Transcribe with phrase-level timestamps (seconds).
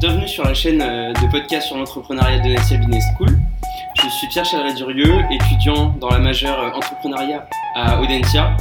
[0.00, 3.38] Bienvenue sur la chaîne euh, de podcast sur l'entrepreneuriat de Nassia Business School.
[4.02, 8.56] Je suis Pierre Chadré-Durieux, étudiant dans la majeure euh, entrepreneuriat à Audencia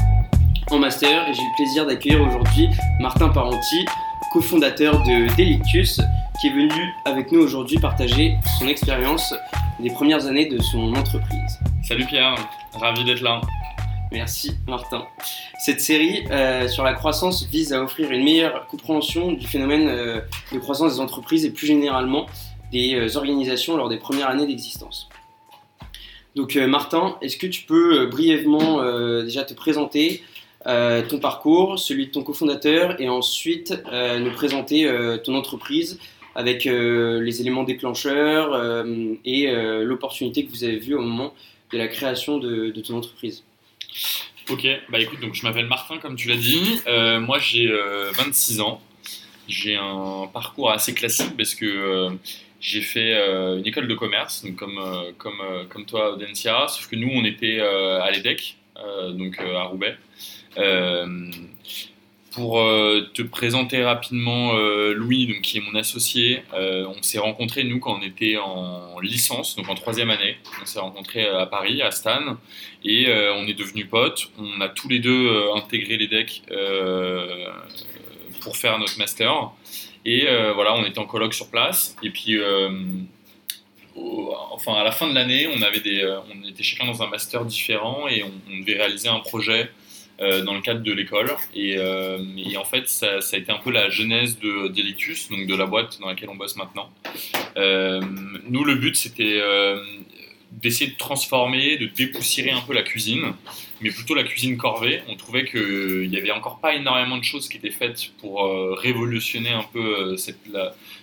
[0.70, 2.68] en master et j'ai le plaisir d'accueillir aujourd'hui
[3.00, 3.86] Martin Parenti,
[4.34, 6.02] cofondateur de Delictus,
[6.42, 9.34] qui est venu avec nous aujourd'hui partager son expérience
[9.80, 11.58] des premières années de son entreprise.
[11.88, 12.36] Salut Pierre,
[12.82, 13.40] ravi d'être là.
[14.12, 15.06] Merci Martin.
[15.64, 20.22] Cette série euh, sur la croissance vise à offrir une meilleure compréhension du phénomène euh,
[20.52, 22.26] de croissance des entreprises et plus généralement
[22.72, 25.10] des euh, organisations lors des premières années d'existence.
[26.36, 28.84] Donc Martin, est-ce que tu peux brièvement
[29.24, 30.24] déjà te présenter
[30.64, 34.88] ton parcours, celui de ton cofondateur et ensuite nous présenter
[35.24, 36.00] ton entreprise
[36.36, 38.86] avec les éléments déclencheurs
[39.26, 39.52] et
[39.84, 41.34] l'opportunité que vous avez vue au moment
[41.74, 43.44] de la création de ton entreprise?
[44.50, 46.82] Ok, bah écoute, donc je m'appelle Martin, comme tu l'as dit.
[46.88, 47.72] Euh, moi, j'ai
[48.16, 48.82] 26 euh, ans.
[49.48, 52.10] J'ai un parcours assez classique parce que euh,
[52.60, 54.80] j'ai fait une école de commerce, donc comme,
[55.18, 58.58] comme, comme toi, Audencia, sauf que nous, on était à l'EDEC,
[59.14, 59.98] donc à Roubaix.
[62.32, 67.18] Pour euh, te présenter rapidement euh, Louis, donc, qui est mon associé, euh, on s'est
[67.18, 70.38] rencontrés nous quand on était en licence, donc en troisième année.
[70.62, 72.38] On s'est rencontrés à Paris, à Stan,
[72.84, 74.30] et on est devenus potes.
[74.38, 76.44] On a tous les deux intégré les decks
[78.42, 79.52] pour faire notre master.
[80.06, 81.96] Et voilà, on était en colloque sur place.
[82.04, 82.38] Et puis,
[84.52, 88.24] enfin, à la fin de l'année, on, on était chacun dans un master différent et
[88.24, 89.72] on devait réaliser un projet
[90.22, 91.32] euh, dans le cadre de l'école.
[91.54, 92.18] Et, euh,
[92.58, 95.98] en fait, ça, a été un peu la genèse de Delictus, donc de la boîte
[96.02, 96.90] dans laquelle on bosse maintenant.
[97.56, 98.02] Euh,
[98.50, 99.42] nous, le but, c'était
[100.52, 103.34] d'essayer de transformer, de dépoussiérer un peu la cuisine,
[103.80, 105.02] mais plutôt la cuisine corvée.
[105.08, 108.44] On trouvait qu'il n'y avait encore pas énormément de choses qui étaient faites pour
[108.78, 110.18] révolutionner un peu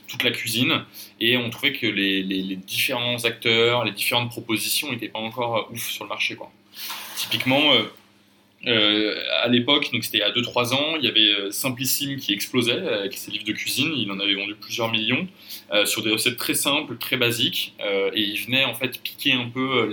[0.09, 0.85] toute la cuisine,
[1.21, 5.89] et on trouvait que les, les, différents acteurs, les différentes propositions n'étaient pas encore ouf
[5.89, 6.35] sur le marché.
[6.35, 6.51] Quoi.
[7.17, 7.73] Typiquement,
[8.67, 12.73] euh, à l'époque, donc c'était a 2-3 ans, il y avait euh, Simplissime qui explosait
[12.73, 13.93] avec ses livres de cuisine.
[13.97, 15.29] Il en avait vendu plusieurs millions
[15.73, 17.75] euh, sur des recettes très simples, très basiques.
[18.15, 19.89] et il venait en fait piquer un peu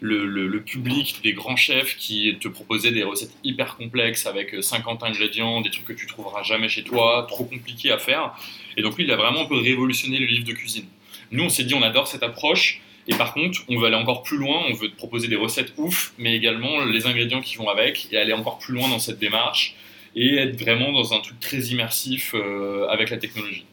[0.00, 5.02] le, le, public des grands chefs qui te proposaient des recettes hyper complexes avec 50
[5.02, 8.32] ingrédients, des trucs que tu trouveras jamais chez toi, trop compliqués à faire.
[8.76, 10.86] Et donc lui, il a vraiment un peu révolutionné le livre de cuisine.
[11.30, 12.80] Nous, on s'est dit, on adore cette approche.
[13.06, 15.72] Et par contre, on veut aller encore plus loin, on veut te proposer des recettes
[15.76, 19.18] ouf, mais également les ingrédients qui vont avec, et aller encore plus loin dans cette
[19.18, 19.74] démarche,
[20.16, 23.64] et être vraiment dans un truc très immersif euh, avec la technologie.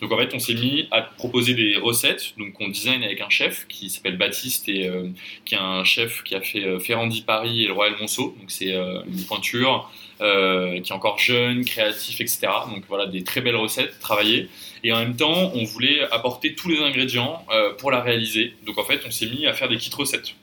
[0.00, 2.34] Donc en fait, on s'est mis à proposer des recettes.
[2.38, 5.08] Donc on design avec un chef qui s'appelle Baptiste et euh,
[5.44, 8.36] qui est un chef qui a fait euh, Ferrandi Paris et le Royal Monceau.
[8.38, 12.48] Donc c'est une pointure qui est encore jeune, créatif, etc.
[12.72, 14.48] Donc voilà, des très belles recettes travaillées.
[14.84, 18.54] Et en même temps, on voulait apporter tous les ingrédients euh, pour la réaliser.
[18.66, 20.34] Donc en fait, on s'est mis à faire des kits recettes.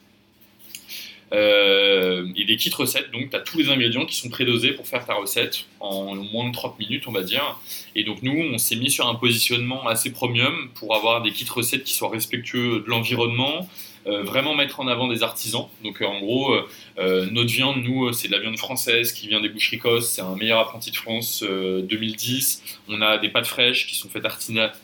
[1.34, 4.88] Euh, et des kits recettes, donc tu as tous les ingrédients qui sont prédosés pour
[4.88, 7.60] faire ta recette en moins de 30 minutes, on va dire.
[7.96, 11.48] Et donc nous, on s'est mis sur un positionnement assez premium pour avoir des kits
[11.50, 13.68] recettes qui soient respectueux de l'environnement,
[14.06, 15.68] vraiment mettre en avant des artisans.
[15.84, 16.56] Donc euh, en gros,
[17.00, 20.22] euh, notre viande, nous, c'est de la viande française qui vient des boucheries Cos, c'est
[20.22, 22.64] un meilleur apprenti de France 2010.
[22.88, 24.26] On a des pâtes fraîches qui sont faites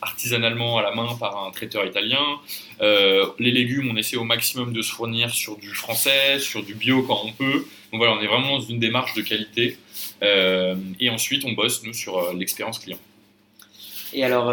[0.02, 2.40] artisanalement à la main par un traiteur italien.
[2.80, 7.02] les légumes, on essaie au maximum de se fournir sur du français, sur du bio
[7.02, 7.66] quand on peut.
[7.92, 9.78] Donc voilà, on est vraiment dans une démarche de qualité.
[10.22, 12.98] et ensuite, on bosse, nous, sur l'expérience client.
[14.14, 14.46] Et alors,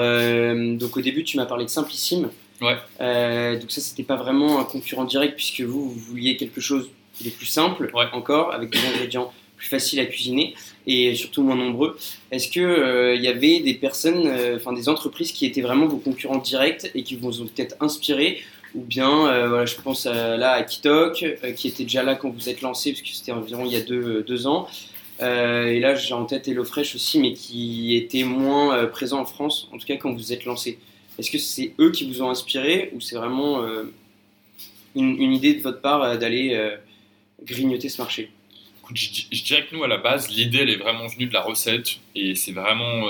[0.78, 2.30] donc au début, tu m'as parlé de Simplissime.
[2.62, 2.78] Ouais.
[3.00, 6.90] Euh, donc ça, c'était pas vraiment un concurrent direct puisque vous, vous vouliez quelque chose
[7.24, 10.56] de plus simple encore, avec des ingrédients plus faciles à cuisiner
[10.88, 11.98] et surtout moins nombreux.
[12.32, 15.88] Est-ce que euh, il y avait des personnes, euh, enfin des entreprises qui étaient vraiment
[15.88, 18.42] vos concurrents directs et qui vous ont peut-être inspiré?
[18.76, 22.62] Ou bien, voilà, je pense là à Kitok, qui était déjà là quand vous êtes
[22.62, 24.68] lancé, parce que c'était environ il y a deux, deux ans.
[25.20, 29.80] et là, j'ai en tête HelloFresh aussi, mais qui était moins présent en France, en
[29.80, 30.78] tout cas quand vous êtes lancé.
[31.20, 33.84] Est-ce que c'est eux qui vous ont inspiré ou c'est vraiment euh,
[34.96, 36.78] une, idée de votre part euh, d'aller euh,
[37.44, 38.32] grignoter ce marché?
[38.94, 41.98] Je, dirais que nous, à la base, l'idée, elle est vraiment venue de la recette.
[42.16, 43.06] Et c'est vraiment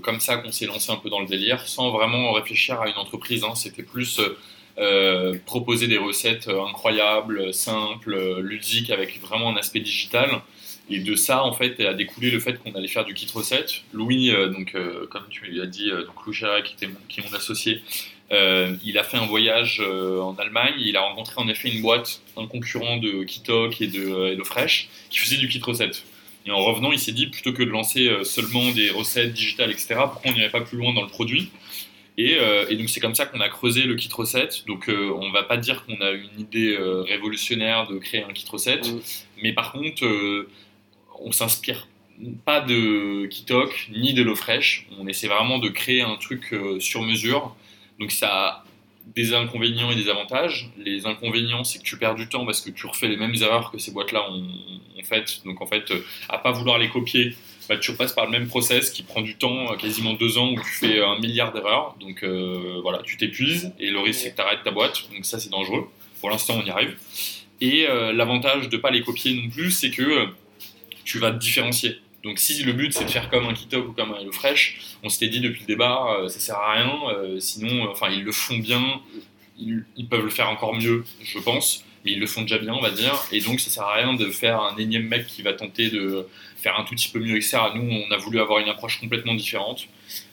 [0.00, 2.96] comme ça qu'on s'est lancé un peu dans le délire, sans vraiment réfléchir à une
[2.96, 3.44] entreprise.
[3.44, 3.54] Hein.
[3.54, 4.18] C'était plus
[5.44, 10.40] proposer des recettes incroyables, simples, ludiques, avec vraiment un aspect digital.
[10.90, 13.82] Et de ça, en fait, a découlé le fait qu'on allait faire du kit recette.
[13.92, 16.16] Louis, euh, donc, euh, comme tu l'as dit, euh, donc
[16.64, 17.80] qui, était mon, qui est mon associé,
[18.84, 20.74] il a fait un voyage en Allemagne.
[20.78, 25.18] Il a rencontré en effet une boîte, un concurrent de Kitok et de HelloFresh, qui
[25.18, 26.04] faisait du kit recette.
[26.46, 29.96] Et en revenant, il s'est dit, plutôt que de lancer seulement des recettes digitales, etc.,
[30.12, 31.50] pourquoi on n'irait pas plus loin dans le produit?
[32.18, 32.38] Et,
[32.68, 34.64] et donc c'est comme ça qu'on a creusé le kit recette.
[34.68, 36.78] Donc on va pas dire qu'on a une idée
[37.08, 39.00] révolutionnaire de créer un kit recette, mm.
[39.42, 40.04] mais par contre
[41.20, 41.86] on s'inspire
[42.44, 44.86] pas de Kitok ni de l'eau fraîche.
[44.98, 47.56] On essaie vraiment de créer un truc sur mesure.
[47.98, 48.64] Donc ça a
[49.14, 50.70] des inconvénients et des avantages.
[50.78, 53.70] Les inconvénients, c'est que tu perds du temps parce que tu refais les mêmes erreurs
[53.70, 54.44] que ces boîtes-là ont,
[55.02, 55.40] fait.
[55.46, 55.92] Donc en fait,
[56.28, 57.34] à pas vouloir les copier,
[57.68, 60.56] bah, tu repasses par le même process qui prend du temps, quasiment deux ans, où
[60.56, 61.96] tu fais un milliard d'erreurs.
[62.00, 65.08] Donc euh, voilà, tu t'épuises et le risque c'est que tu arrêtes ta boîte.
[65.12, 65.88] Donc ça, c'est dangereux.
[66.20, 66.96] Pour l'instant, on y arrive.
[67.62, 70.28] Et euh, l'avantage de pas les copier non plus, c'est que
[71.04, 72.00] tu vas te différencier.
[72.22, 75.08] Donc si le but c'est de faire comme un Kitok ou comme un HelloFresh, on
[75.08, 76.92] s'était dit depuis le départ, euh, ça sert à rien.
[77.14, 79.00] Euh, sinon, euh, enfin ils le font bien,
[79.58, 82.80] ils, peuvent le faire encore mieux, je pense, mais ils le font déjà bien, on
[82.80, 83.14] va dire.
[83.32, 86.26] Et donc ça sert à rien de faire un énième mec qui va tenter de
[86.56, 87.58] faire un tout petit peu mieux, etc.
[87.74, 89.86] Nous, on a voulu avoir une approche complètement différente.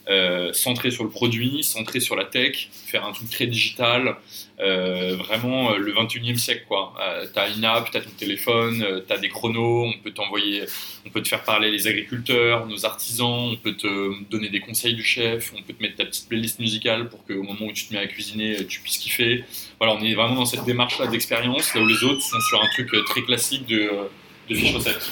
[0.09, 4.15] Euh, centré sur le produit, centré sur la tech, faire un truc très digital,
[4.61, 6.93] euh, vraiment euh, le 21e siècle quoi.
[7.33, 10.63] tu as une app, tu as ton téléphone, tu as des chronos, on peut t'envoyer,
[11.05, 14.93] on peut te faire parler les agriculteurs, nos artisans, on peut te donner des conseils
[14.93, 17.87] du chef, on peut te mettre ta petite playlist musicale pour qu'au moment où tu
[17.87, 19.43] te mets à cuisiner, tu puisses kiffer.
[19.77, 22.63] Voilà, on est vraiment dans cette démarche là d'expérience, là où les autres sont sur
[22.63, 23.91] un truc très classique de,
[24.49, 25.11] de fiche recette.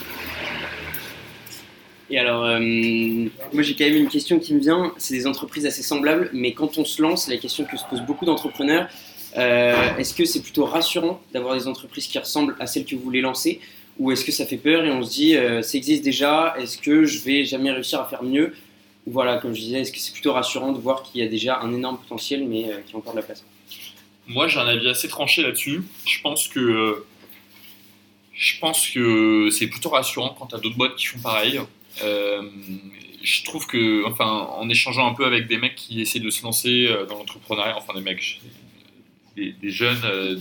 [2.10, 4.94] Et alors, euh, moi j'ai quand même une question qui me vient.
[4.98, 8.02] C'est des entreprises assez semblables, mais quand on se lance, la question que se posent
[8.02, 8.88] beaucoup d'entrepreneurs,
[9.38, 13.02] euh, est-ce que c'est plutôt rassurant d'avoir des entreprises qui ressemblent à celles que vous
[13.02, 13.60] voulez lancer?
[13.98, 16.78] Ou est-ce que ça fait peur et on se dit, euh, ça existe déjà, est-ce
[16.78, 18.54] que je vais jamais réussir à faire mieux?
[19.08, 21.60] Voilà, comme je disais, est-ce que c'est plutôt rassurant de voir qu'il y a déjà
[21.62, 23.44] un énorme potentiel, mais qui a encore de la place?
[24.28, 25.84] Moi j'ai un avis assez tranché là-dessus.
[26.06, 27.06] Je pense que.
[28.34, 31.60] Je pense que c'est plutôt rassurant quand tu as d'autres boîtes qui font pareil.
[32.04, 32.42] Euh,
[33.24, 36.44] je trouve que, enfin, en échangeant un peu avec des mecs qui essaient de se
[36.44, 38.40] lancer euh, dans l'entrepreneuriat, enfin des mecs,
[39.36, 40.36] des, jeunes, euh,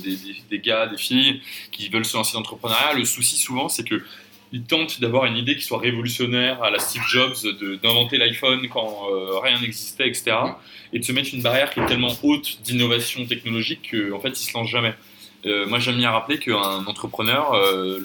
[0.50, 1.40] des, gars, des filles
[1.72, 4.04] qui veulent se lancer dans l'entrepreneuriat, le souci souvent c'est que
[4.52, 7.34] ils tentent d'avoir une idée qui soit révolutionnaire à la Steve Jobs,
[7.82, 9.08] d'inventer l'iPhone quand
[9.42, 10.36] rien n'existait, etc.
[10.92, 14.28] Et de se mettre une barrière qui est tellement haute d'innovation technologique qu'en en fait,
[14.28, 14.94] ils se lancent jamais.
[15.46, 18.00] Euh, moi, j'aime bien rappeler qu'un entrepreneur, euh,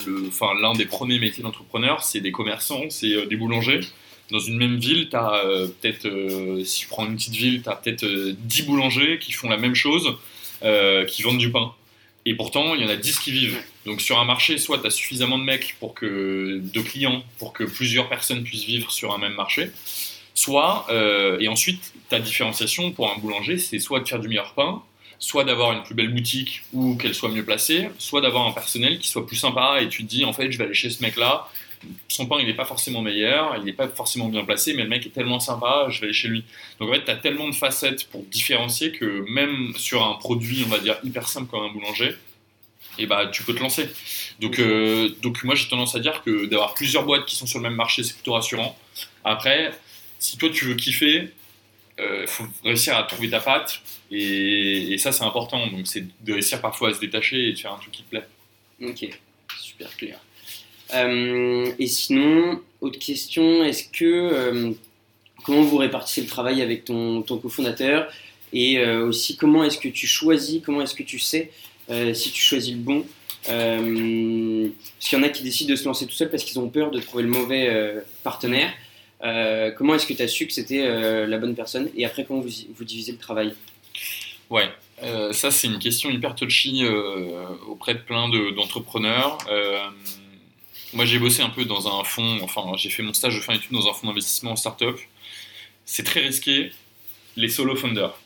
[0.60, 3.80] l'un des premiers métiers d'entrepreneur, c'est des commerçants, c'est euh, des boulangers.
[4.30, 5.42] Dans une même ville, tu as
[5.80, 6.08] peut-être,
[6.64, 9.74] si tu prends une petite ville, tu as peut-être 10 boulangers qui font la même
[9.74, 10.16] chose,
[11.08, 11.72] qui vendent du pain.
[12.26, 13.58] Et pourtant, il y en a 10 qui vivent.
[13.86, 17.52] Donc sur un marché, soit tu as suffisamment de mecs pour que, de clients pour
[17.52, 19.72] que plusieurs personnes puissent vivre sur un même marché,
[20.32, 20.86] soit,
[21.40, 24.80] et ensuite, ta différenciation pour un boulanger, c'est soit de faire du meilleur pain,
[25.20, 28.98] soit d'avoir une plus belle boutique ou qu'elle soit mieux placée, soit d'avoir un personnel
[28.98, 31.02] qui soit plus sympa et tu te dis en fait je vais aller chez ce
[31.02, 31.46] mec là,
[32.08, 34.88] son pain il n'est pas forcément meilleur, il n'est pas forcément bien placé, mais le
[34.88, 36.44] mec est tellement sympa, je vais aller chez lui.
[36.78, 40.64] Donc en fait tu as tellement de facettes pour différencier que même sur un produit
[40.64, 42.16] on va dire hyper simple comme un boulanger,
[42.98, 43.88] et eh bah tu peux te lancer.
[44.40, 47.58] Donc, euh, donc moi j'ai tendance à dire que d'avoir plusieurs boîtes qui sont sur
[47.58, 48.76] le même marché c'est plutôt rassurant.
[49.22, 49.72] Après,
[50.18, 51.30] si toi tu veux kiffer,
[52.00, 53.80] il euh, faut réussir à trouver ta patte
[54.10, 55.66] et, ça c'est important.
[55.68, 58.10] Donc c'est de réussir parfois à se détacher et de faire un truc qui te
[58.10, 58.26] plaît.
[58.82, 59.08] Ok
[59.60, 60.18] super clair.
[60.94, 64.72] Euh, et sinon autre question est-ce que euh,
[65.44, 68.12] comment vous répartissez le travail avec ton, ton cofondateur
[68.52, 71.52] et aussi comment est-ce que tu choisis comment est-ce que tu sais
[72.14, 73.06] si tu choisis le bon
[73.44, 76.68] parce qu'il y en a qui décident de se lancer tout seul parce qu'ils ont
[76.68, 78.72] peur de trouver le mauvais partenaire
[79.22, 82.24] euh, comment est-ce que tu as su que c'était euh, la bonne personne Et après,
[82.24, 83.54] comment vous, vous divisez le travail?
[84.48, 84.68] Ouais,
[85.02, 86.84] euh, ça c'est une question hyper touchy
[87.68, 89.38] auprès de plein d'entrepreneurs.
[90.92, 93.52] moi j'ai bossé un peu dans un fonds, enfin j'ai fait mon stage de fin
[93.52, 94.98] d'études dans un fonds d'investissement en start-up.
[95.84, 96.72] C'est très risqué,
[97.36, 98.18] les solo founders.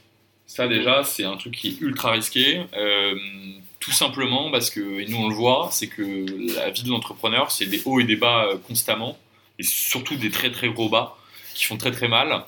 [0.47, 2.63] Ça déjà c'est un truc qui est ultra risqué.
[3.81, 6.25] tout simplement parce que, et nous on le voit, c'est que
[6.55, 9.19] la vie de l'entrepreneur, c'est des hauts et des bas constamment
[9.59, 11.17] et surtout des très très gros bas
[11.55, 12.45] qui font très très mal,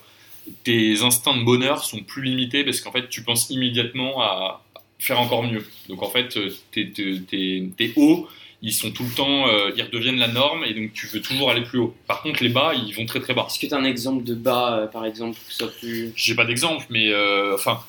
[0.64, 4.62] tes instincts de bonheur sont plus limités parce qu'en fait tu penses immédiatement à
[4.98, 5.66] faire encore mieux.
[5.88, 6.38] Donc en fait
[6.72, 8.28] tes, tes, tes, hauts
[8.62, 11.50] ils sont tout le temps, euh, ils redeviennent la norme et donc tu veux toujours
[11.50, 11.94] aller plus haut.
[12.06, 13.46] Par contre, les bas, ils vont très très bas.
[13.48, 16.12] Est-ce que tu as un exemple de bas, euh, par exemple, que ça plus.
[16.16, 17.80] J'ai pas d'exemple, mais euh, enfin,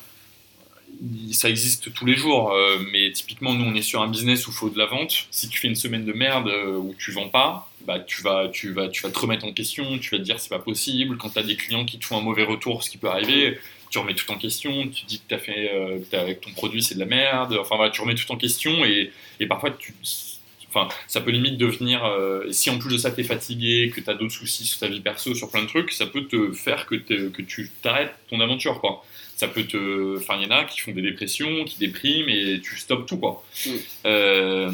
[1.32, 2.54] ça existe tous les jours,
[2.92, 5.26] mais typiquement, nous, on est sur un business où il faut de la vente.
[5.30, 8.72] Si tu fais une semaine de merde où tu vends pas, bah, tu, vas, tu,
[8.72, 11.16] vas, tu vas te remettre en question, tu vas te dire c'est pas possible.
[11.16, 13.58] Quand tu as des clients qui te font un mauvais retour, ce qui peut arriver,
[13.90, 16.94] tu remets tout en question, tu dis que, as fait, euh, avec ton produit c'est
[16.94, 19.94] de la merde, enfin voilà, tu remets tout en question et, et parfois tu,
[20.68, 22.02] enfin, ça peut limite devenir,
[22.50, 25.34] si en plus de ça t'es fatigué, que t'as d'autres soucis sur ta vie perso,
[25.34, 29.04] sur plein de trucs, ça peut te faire que, que tu t'arrêtes ton aventure, quoi
[29.38, 30.16] ça peut te.
[30.16, 33.18] Enfin, il y en a qui font des dépressions, qui dépriment et tu stoppes tout,
[33.18, 33.44] quoi.
[33.64, 33.70] Mm.
[34.06, 34.70] Euh,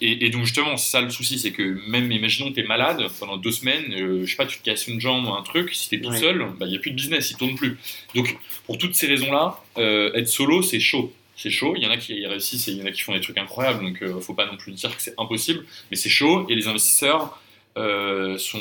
[0.00, 3.06] et, et, donc, justement, ça le souci, c'est que même, imaginons que tu es malade
[3.18, 5.74] pendant deux semaines, euh, je sais pas, tu te casses une jambe ou un truc,
[5.74, 7.76] si tu es tout seul, il bah, n'y a plus de business, il tourne plus.
[8.14, 11.12] Donc, pour toutes ces raisons-là, euh, être solo, c'est chaud.
[11.36, 13.00] C'est chaud, il y en a qui y réussissent et il y en a qui
[13.00, 15.96] font des trucs incroyables, donc ne faut pas non plus dire que c'est impossible, mais
[15.96, 17.40] c'est chaud et les investisseurs
[17.76, 18.60] euh, sont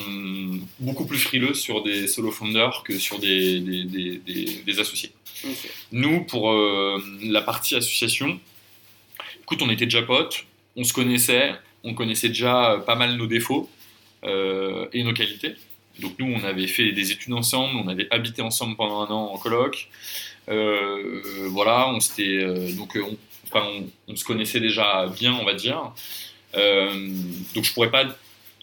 [0.79, 4.20] beaucoup plus frileux sur des solo founders que sur des, des,
[4.65, 5.12] des, associés.
[5.91, 8.39] Nous, pour euh, la partie association,
[9.43, 11.53] écoute, on était déjà potes, on se connaissait,
[11.84, 13.70] on connaissait déjà pas mal nos défauts
[14.24, 15.56] euh, et nos qualités.
[16.00, 19.34] Donc nous, on avait fait des études ensemble, on avait habité ensemble pendant un an
[19.34, 19.89] en coloc.
[20.48, 23.15] voilà, on s'était donc on,
[23.46, 25.92] enfin, on, on, se connaissait déjà bien, on va dire.
[26.53, 28.06] donc je pourrais pas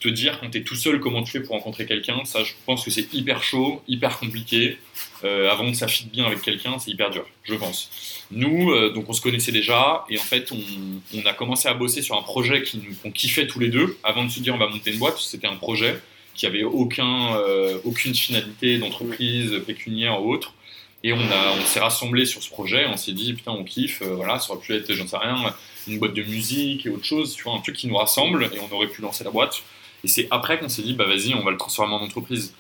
[0.01, 2.53] te dire quand tu es tout seul comment tu fais pour rencontrer quelqu'un, ça je
[2.67, 4.79] pense que c'est hyper chaud, hyper compliqué.
[5.23, 8.25] Euh, avant que ça fitte bien avec quelqu'un, c'est hyper dur, je pense.
[8.31, 12.01] Nous, euh, donc on se connaissait déjà et en fait on, a commencé à bosser
[12.01, 12.65] sur un projet
[13.03, 15.19] qu'on kiffait tous les deux avant de se dire on va monter une boîte.
[15.19, 16.01] C'était un projet
[16.35, 20.55] qui avait aucun, euh, aucune finalité d'entreprise pécuniaire ou autre.
[21.03, 24.03] Et on, a, on s'est rassemblés sur ce projet, on s'est dit putain on kiffe,
[24.03, 25.55] voilà, ça aurait pu être, j'en sais rien,
[25.89, 28.59] une boîte de musique et autre chose, tu vois, un truc qui nous rassemble et
[28.61, 29.63] on aurait pu lancer la boîte.
[30.05, 32.55] Et c'est après qu'on s'est dit, bah vas-y, on va le transformer en entreprise.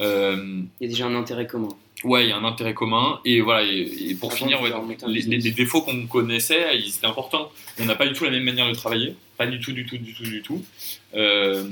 [0.00, 1.68] Euh, il y a déjà un intérêt commun.
[2.04, 3.20] Ouais, il y a un intérêt commun.
[3.24, 4.58] Et voilà, et, pour finir,
[5.06, 7.52] les, défauts qu'on connaissait, ils étaient importants.
[7.78, 9.14] On n'a pas du tout la même manière de travailler.
[9.36, 10.64] Pas du tout, du tout, du tout, du tout.
[11.14, 11.64] Euh,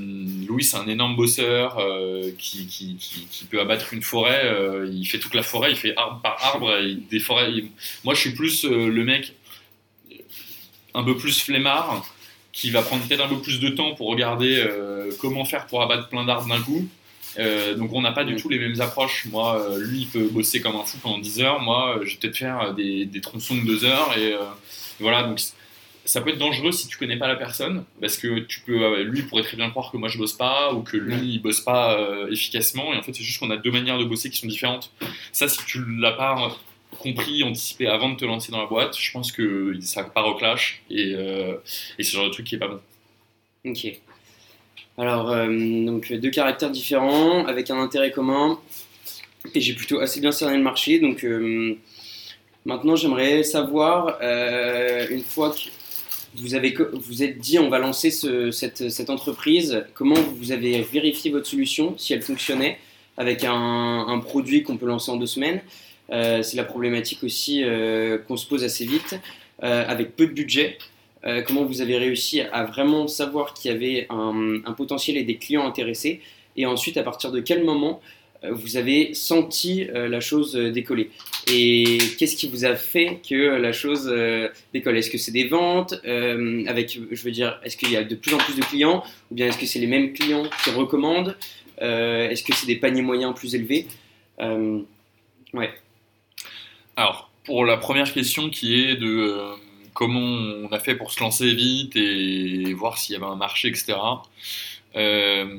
[0.47, 4.55] Louis, c'est un énorme bosseur euh, qui, qui, qui, peut abattre une forêt.
[4.89, 6.73] il fait toute la forêt, il fait arbre par arbre.
[7.09, 7.51] des forêts.
[8.05, 9.33] Moi, je suis plus le mec
[10.93, 12.05] un peu plus flemmard
[12.51, 15.81] qui va prendre peut-être un peu plus de temps pour regarder euh, comment faire pour
[15.81, 16.87] abattre plein d'arbres d'un coup.
[17.39, 19.25] Euh, donc on n'a pas du tout les mêmes approches.
[19.31, 21.61] Moi, euh, lui, il peut bosser comme un fou pendant 10 heures.
[21.61, 24.17] Moi, je vais peut-être faire des, des, tronçons de 2 heures.
[24.17, 24.35] Et
[24.99, 25.39] voilà, donc
[26.03, 29.21] ça peut être dangereux si tu connais pas la personne, parce que tu peux, lui
[29.21, 31.97] pourrait très bien croire que moi je bosse pas, ou que lui il bosse pas
[32.29, 32.93] efficacement.
[32.93, 34.91] Et en fait, c'est juste qu'on a deux manières de bosser qui sont différentes.
[35.31, 36.35] Ça, si tu l'as pas
[36.99, 40.35] compris, anticipé avant de te lancer dans la boîte, je pense que ça part au
[40.35, 41.55] clash et, euh,
[41.97, 42.79] et c'est le genre de truc qui est pas bon.
[43.65, 43.87] Ok.
[44.97, 45.47] Alors, euh,
[45.85, 48.59] donc deux caractères différents avec un intérêt commun
[49.55, 50.99] et j'ai plutôt assez bien cerné le marché.
[50.99, 51.75] Donc, euh,
[52.65, 55.69] maintenant, j'aimerais savoir, une fois que
[56.35, 61.31] vous avez vous êtes dit on va lancer cette, cette, entreprise, comment vous avez vérifié
[61.31, 62.77] votre solution, si elle fonctionnait
[63.17, 65.61] avec un, produit qu'on peut lancer en deux semaines?
[66.11, 69.19] C'est la problématique aussi euh, qu'on se pose assez vite,
[69.63, 70.77] euh, avec peu de budget.
[71.45, 75.67] comment vous avez réussi à vraiment savoir qu'il y avait un, potentiel et des clients
[75.67, 76.19] intéressés?
[76.57, 78.01] Et ensuite, à partir de quel moment
[78.49, 81.11] vous avez senti la chose décoller?
[81.47, 84.11] Et qu'est-ce qui vous a fait que la chose
[84.73, 84.97] décolle?
[84.97, 85.93] Est-ce que c'est des ventes
[86.65, 89.03] avec, je veux dire, est-ce qu'il y a de plus en plus de clients?
[89.29, 91.37] Ou bien est-ce que c'est les mêmes clients qui recommandent
[91.77, 93.85] Est-ce que c'est des paniers moyens plus élevés?
[94.39, 95.69] Ouais.
[96.97, 99.55] Alors, pour la première question qui est de euh,
[99.93, 103.69] comment on a fait pour se lancer vite et voir s'il y avait un marché,
[103.69, 103.97] etc.
[104.95, 105.57] Euh,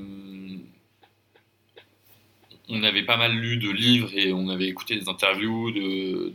[2.68, 5.72] on avait pas mal lu de livres et on avait écouté des interviews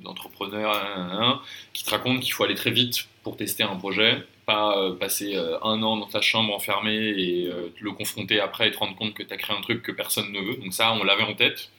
[0.04, 1.42] d'entrepreneurs hein, hein, hein,
[1.74, 5.36] qui te racontent qu'il faut aller très vite pour tester un projet, pas euh, passer
[5.36, 9.24] un an dans ta chambre enfermée et le confronter après et te rendre compte que
[9.24, 10.58] tu as créé un truc que personne ne veut.
[10.58, 11.70] Donc ça, on l'avait en tête.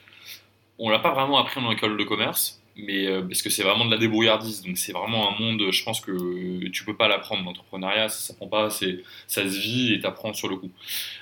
[0.77, 3.85] On l'a pas vraiment appris dans l'école de commerce mais euh, parce que c'est vraiment
[3.85, 4.63] de la débrouillardise.
[4.63, 8.47] Donc c'est vraiment un monde, je pense que tu peux pas l'apprendre l'entrepreneuriat, ça s'apprend
[8.47, 10.71] pas, c'est ça se vit et t'apprends sur le coup.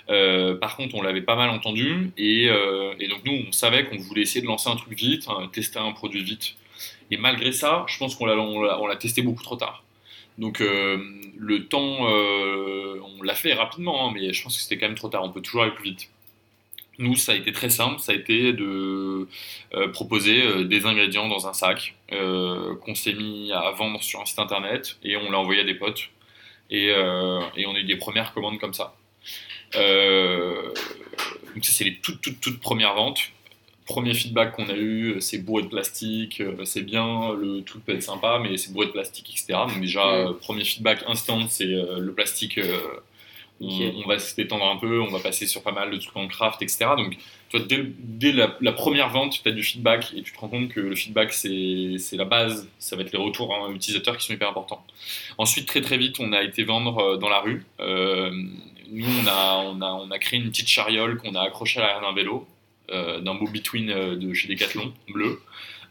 [0.10, 3.86] Euh, par contre, on l'avait pas mal entendu et, euh, et, donc nous on savait
[3.86, 6.56] qu'on voulait essayer de lancer un truc vite, hein, tester un produit vite.
[7.12, 9.84] Et malgré ça, je pense qu'on l'a on l'a testé beaucoup trop tard.
[10.38, 14.98] Donc le temps, on l'a fait rapidement, hein, mais je pense que c'était quand même
[14.98, 15.24] trop tard.
[15.24, 16.10] On peut toujours aller plus vite.
[17.00, 19.28] Nous, ça a été très simple, ça a été de
[19.74, 24.20] euh, proposer euh, des ingrédients dans un sac euh, qu'on s'est mis à vendre sur
[24.20, 26.10] un site internet et on l'a envoyé à des potes
[26.72, 28.94] et, et, on a eu des premières commandes comme ça.
[29.74, 29.80] donc
[31.64, 33.20] ça, c'est les toutes, toutes, toutes premières ventes.
[33.86, 38.04] Premier feedback qu'on a eu, c'est bourré de plastique, c'est bien, le truc peut être
[38.04, 39.60] sympa, mais c'est bourré de plastique, etc.
[39.70, 42.60] Donc déjà, premier feedback instant, c'est le plastique
[43.60, 46.28] On, va se détendre un peu, on va passer sur pas mal de trucs en
[46.28, 46.86] craft, etc.
[46.96, 47.18] Donc,
[47.54, 50.96] dès, la, première vente, tu as du feedback et tu te rends compte que le
[50.96, 52.70] feedback, c'est la base.
[52.78, 54.86] Ça va être les retours hein, utilisateurs qui sont hyper importants.
[55.40, 57.66] Ensuite, très très vite, on a été vendre euh, dans la rue.
[57.80, 58.32] Euh,
[58.92, 61.84] nous, on a, on, a, on a créé une petite chariole qu'on a accrochée à
[61.84, 62.48] l'arrière d'un vélo,
[62.92, 65.42] euh, d'un beau between de chez Decathlon, bleu,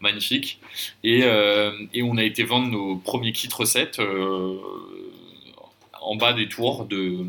[0.01, 0.61] magnifique.
[1.03, 4.01] Et, et, on a été vendre nos premiers kits recettes
[6.01, 7.27] en bas des tours de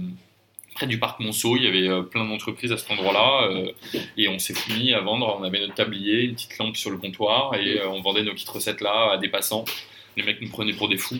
[0.78, 3.72] près du parc Monceau, il y avait euh, plein d'entreprises à cet endroit-là, euh,
[4.16, 5.36] et on s'est mis à vendre.
[5.40, 8.34] On avait notre tablier, une petite lampe sur le comptoir, et euh, on vendait nos
[8.34, 9.66] petites recettes là à des passants.
[10.16, 11.20] Les mecs nous prenaient pour des fous.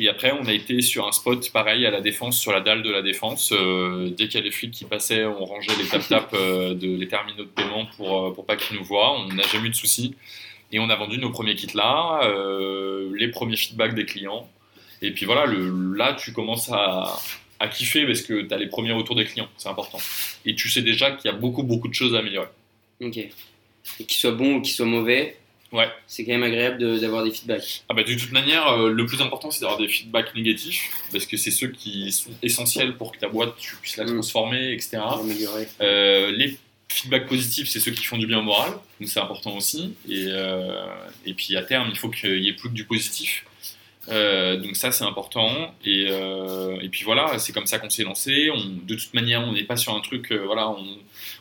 [0.00, 2.82] Et après, on a été sur un spot pareil à la Défense, sur la dalle
[2.82, 3.52] de la Défense.
[3.52, 7.44] dès qu'il y a des flics qui passaient, on rangeait les tap-tap de les terminaux
[7.44, 9.18] de paiement pour, pour pas qu'ils nous voient.
[9.18, 10.14] On n'a jamais eu de soucis.
[10.72, 12.20] Et on a vendu nos premiers kits là,
[13.14, 14.46] les premiers feedbacks des clients.
[15.00, 17.16] Et puis voilà, là, tu commences à,
[17.60, 19.98] à kiffer parce que tu as les premiers retours des clients, c'est important.
[20.44, 22.48] Et tu sais déjà qu'il y a beaucoup, beaucoup de choses à améliorer.
[23.00, 23.16] Ok.
[23.16, 25.36] Et qu'ils soient bons ou qu'ils soient mauvais,
[25.72, 25.88] ouais.
[26.06, 27.84] c'est quand même agréable d'avoir des feedbacks.
[27.88, 31.26] Ah bah, de toute manière, euh, le plus important, c'est d'avoir des feedbacks négatifs parce
[31.26, 34.14] que c'est ceux qui sont essentiels pour que ta boîte, tu puisses la mm.
[34.14, 34.98] transformer, etc.
[35.80, 36.56] Euh, les
[36.88, 39.94] feedbacks positifs, c'est ceux qui font du bien au moral, donc c'est important aussi.
[40.08, 40.86] Et, euh,
[41.26, 43.44] et puis à terme, il faut qu'il y ait plus que du positif.
[44.08, 45.74] Euh, donc ça c'est important.
[45.84, 48.50] Et, euh, et, puis voilà c'est comme ça qu'on s'est lancé.
[48.86, 50.74] De toute manière on n'est pas sur un truc euh, voilà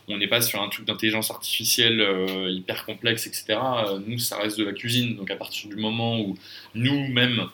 [0.07, 2.05] on n'est pas sur un truc d'intelligence artificielle
[2.49, 3.59] hyper complexe etc
[4.05, 5.15] nous ça reste de la cuisine.
[5.15, 6.37] Donc à partir du moment où
[6.75, 7.47] nous-mêmes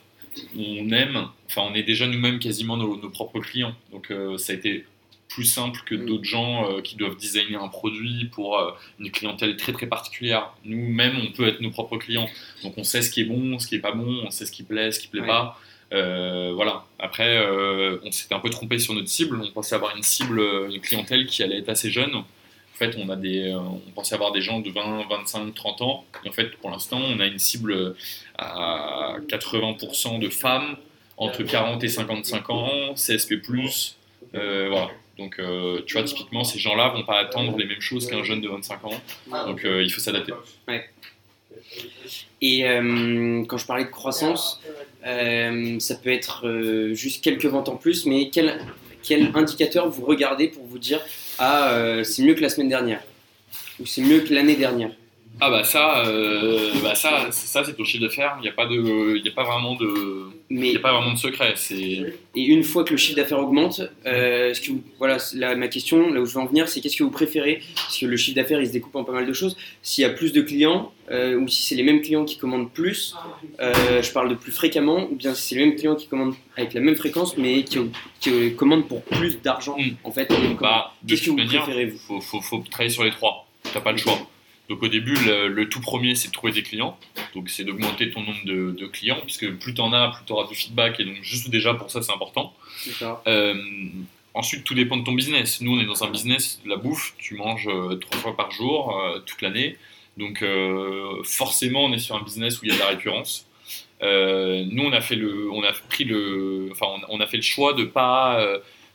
[0.58, 3.75] on aime enfin on est déjà nous-mêmes quasiment nos, nos, propres clients.
[3.92, 4.86] Donc ça a été
[5.29, 6.05] plus simple que mm.
[6.05, 10.53] d'autres gens euh, qui doivent designer un produit pour euh, une clientèle très très particulière.
[10.65, 12.27] Nous-mêmes, on peut être nos propres clients.
[12.63, 14.51] Donc on sait ce qui est bon, ce qui est pas bon, on sait ce
[14.51, 15.57] qui plaît, ce qui plaît pas.
[15.93, 16.86] Euh, voilà.
[17.00, 17.39] Après,
[18.03, 19.39] on s'était un peu trompé sur notre cible.
[19.41, 22.15] On pensait avoir une cible, une clientèle qui allait être assez jeune.
[22.15, 26.05] En fait, on, a des, on pensait avoir des gens de 20, 25, 30 ans.
[26.24, 27.95] Et en fait, pour l'instant, on a une cible
[28.38, 30.75] à 80% de femmes
[31.17, 33.41] entre 40 et 55 ans, CSP+.
[34.33, 34.89] voilà.
[35.20, 38.40] Donc, euh, tu vois, typiquement, ces gens-là vont pas attendre les mêmes choses qu'un jeune
[38.42, 39.02] de 25 ans.
[39.46, 40.34] Donc, euh, il faut s'adapter.
[42.42, 44.62] Et euh, quand je parlais de croissance,
[45.03, 48.62] ça peut être juste quelques ventes en plus, mais quel,
[49.03, 51.01] quel indicateur vous regardez pour vous dire
[51.38, 53.03] Ah, c'est mieux que la semaine dernière?
[53.79, 54.92] Ou c'est mieux que l'année dernière?
[55.42, 58.35] Ah bah ça, euh, bah ça, ça c'est ton chiffre d'affaires.
[58.39, 61.18] Il n'y a pas de, il a pas vraiment de, il a pas vraiment de
[61.18, 61.53] secret.
[61.55, 62.13] C'est.
[62.35, 65.18] Et une fois que le chiffre d'affaires augmente, euh, ce que voilà,
[65.55, 67.61] ma question, là où je veux en venir, c'est qu'est-ce que vous préférez?
[67.75, 69.55] Parce que le chiffre d'affaires, il se découpe en pas mal de choses.
[69.81, 72.72] S'il y a plus de clients, euh, ou si c'est les mêmes clients qui commandent
[72.72, 73.15] plus,
[73.59, 76.74] je parle de plus fréquemment, ou bien si c'est les mêmes clients qui commandent avec
[76.74, 77.79] la même fréquence, mais qui,
[78.57, 79.77] commandent pour plus d'argent.
[79.77, 79.92] Hmm.
[80.03, 81.98] En fait, bah, qu'est-ce que vous préférez vous?
[81.98, 83.48] faut, faut, faut travailler sur les trois.
[83.74, 84.20] T'as pas le choix.
[84.70, 86.98] Donc au début, le, tout premier, c'est de trouver des clients.
[87.34, 90.48] Donc c'est d'augmenter ton nombre de, clients, puisque plus tu en as, plus tu auras
[90.48, 91.00] du feedback.
[91.00, 92.53] Et donc juste déjà pour ça, c'est important.
[93.27, 93.55] Euh,
[94.36, 95.62] ensuite, tout dépend de ton business.
[95.62, 98.96] Nous, on est dans un business, la bouffe, tu manges euh, trois fois par jour,
[98.96, 99.77] euh, toute l'année.
[100.18, 100.44] Donc
[101.24, 103.48] forcément, on est sur un business où il y a de la récurrence.
[104.01, 107.74] nous, on a fait le, on a pris le, enfin, on, a fait le choix
[107.74, 108.46] de pas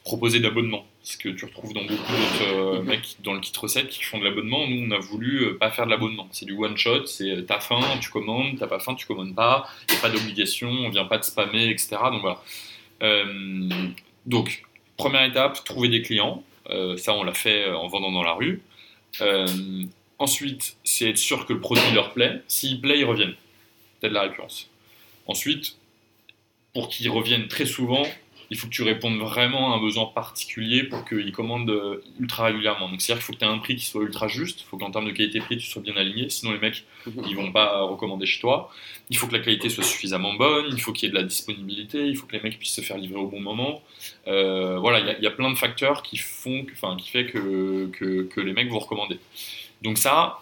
[0.05, 2.87] proposer d'abonnement ce que tu retrouves dans beaucoup d'autres euh, mhm.
[2.87, 4.69] mecs dans le kit recette qui font de l'abonnement.
[4.69, 6.29] Nous, on a voulu euh, pas faire de l'abonnement.
[6.31, 9.35] C'est du one shot, c'est euh, t'as faim, tu commandes, t'as pas faim, tu commandes
[9.35, 11.97] pas, il n'y a pas d'obligation, on vient pas de spammer, etc.
[12.13, 12.43] Donc voilà.
[14.27, 14.65] donc,
[14.97, 16.43] première étape, trouver des clients.
[16.97, 18.63] ça, on l'a fait en vendant dans la rue.
[20.19, 22.43] ensuite, c'est être sûr que le produit leur plaît.
[22.47, 23.35] S'il plaît, ils reviennent.
[24.01, 24.69] T'as de la récurrence.
[25.27, 25.77] Ensuite,
[26.75, 28.05] pour qu'ils reviennent très souvent,
[28.55, 32.45] il faut que tu répondes vraiment à un besoin particulier pour qu'ils commandent euh, ultra
[32.45, 32.89] régulièrement.
[32.89, 34.77] Donc, c'est-à-dire qu'il faut que tu aies un prix qui soit ultra juste, il faut
[34.77, 37.25] qu'en termes de qualité-prix, tu sois bien aligné, sinon les mecs, mhm.
[37.29, 38.71] ils vont pas recommander chez toi.
[39.11, 41.25] Il faut que la qualité soit suffisamment bonne, il faut qu'il y ait de la
[41.25, 43.83] disponibilité, il faut que les mecs puissent se faire livrer au bon moment.
[44.29, 48.23] Euh, voilà, il y, a plein de facteurs qui font, enfin, qui fait que, que,
[48.23, 49.19] que les mecs vont recommander.
[49.83, 50.39] Donc ça,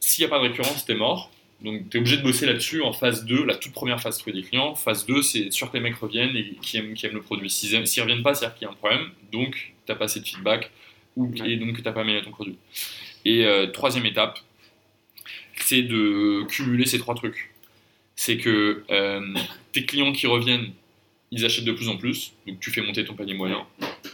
[0.00, 1.30] s'il n'y a pas de récurrence, t'es mort.
[1.62, 4.40] Donc, tu es obligé de bosser là-dessus en phase 2, la toute première phase trouver
[4.40, 4.74] des clients.
[4.74, 7.48] Phase 2, c'est sûr que les mecs reviennent et qui aiment, qui aiment le produit.
[7.48, 10.20] S'ils ne reviennent pas, c'est-à-dire qu'il y a un problème, donc tu n'as pas assez
[10.20, 10.70] de feedback
[11.16, 12.58] ou, et donc tu n'as pas amélioré ton produit.
[13.24, 14.38] Et euh, troisième étape,
[15.56, 17.50] c'est de cumuler ces trois trucs.
[18.14, 19.34] C'est que euh,
[19.72, 20.72] tes clients qui reviennent,
[21.30, 23.66] ils achètent de plus en plus, donc tu fais monter ton panier moyen.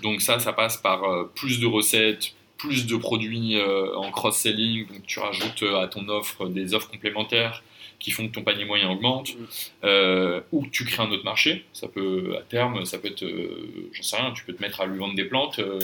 [0.03, 3.59] Donc ça, ça passe par euh, plus de recettes, plus de produits
[3.97, 7.63] en cross-selling, donc tu rajoutes à ton offre des offres complémentaires
[8.03, 9.45] qui font que ton panier moyen augmente, mm.
[9.85, 11.65] euh, ou que tu crées un autre marché.
[11.73, 14.81] Ça peut, à terme, ça peut être, euh, j'en sais rien, tu peux te mettre
[14.81, 15.79] à lui vendre des plantes, euh,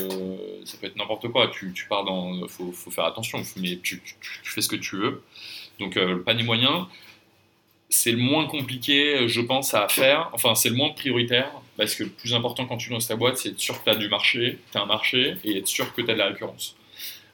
[0.65, 1.47] ça peut être n'importe quoi.
[1.47, 4.01] Tu, tu, pars dans, faut, faut faire attention, mais tu,
[4.43, 5.23] fais ce que tu veux.
[5.79, 6.89] Donc le panier moyen,
[7.89, 10.29] c'est le moins compliqué, je pense, à faire.
[10.33, 13.37] Enfin, c'est le moins prioritaire, parce que le plus important quand tu lances ta boîte,
[13.37, 15.91] c'est être sûr que tu as du marché, tu as un marché, et être sûr
[15.95, 16.75] que tu as de la récurrence.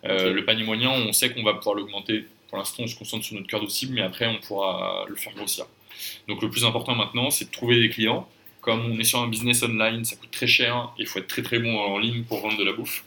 [0.03, 3.35] Le panier moyen, on sait qu'on va pouvoir l'augmenter pour l'instant, on se concentre sur
[3.35, 5.65] notre cœur de cible, mais après, on pourra le faire grossir.
[6.27, 8.29] Donc, le plus important maintenant, c'est de trouver des clients.
[8.61, 11.27] Comme on est sur un business online, ça coûte très cher et il faut être
[11.27, 13.03] très très bon en ligne pour vendre de la bouffe.